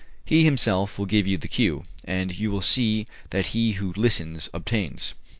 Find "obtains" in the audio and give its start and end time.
4.51-5.13